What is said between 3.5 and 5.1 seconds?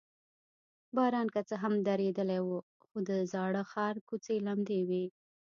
ښار کوڅې لمدې وې.